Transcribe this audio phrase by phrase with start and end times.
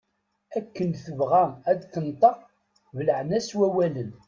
[0.57, 2.39] Akken tebɣa ad d-tenṭeq
[2.95, 4.11] belɛen-as wawalen.